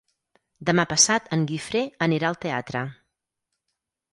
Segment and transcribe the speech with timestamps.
[0.69, 2.85] Demà passat en Guifré anirà al teatre.